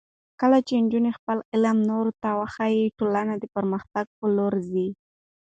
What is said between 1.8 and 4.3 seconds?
نورو ته وښيي، ټولنه د پرمختګ په